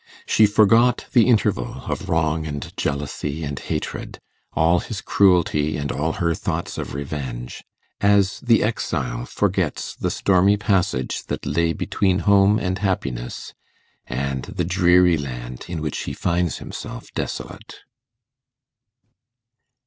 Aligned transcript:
She 0.25 0.47
forgot 0.47 1.05
the 1.11 1.27
interval 1.27 1.83
of 1.85 2.09
wrong 2.09 2.47
and 2.47 2.75
jealousy 2.75 3.43
and 3.43 3.59
hatred 3.59 4.19
all 4.53 4.79
his 4.79 4.99
cruelty, 4.99 5.77
and 5.77 5.91
all 5.91 6.13
her 6.13 6.33
thoughts 6.33 6.79
of 6.79 6.95
revenge 6.95 7.63
as 8.01 8.39
the 8.39 8.63
exile 8.63 9.27
forgets 9.27 9.93
the 9.95 10.09
stormy 10.09 10.57
passage 10.57 11.25
that 11.27 11.45
lay 11.45 11.73
between 11.73 12.17
home 12.25 12.57
and 12.57 12.79
happiness 12.79 13.53
and 14.07 14.45
the 14.45 14.65
dreary 14.65 15.19
land 15.19 15.65
in 15.67 15.83
which 15.83 15.99
he 16.05 16.13
finds 16.13 16.57
himself 16.57 17.13
desolate. 17.13 17.81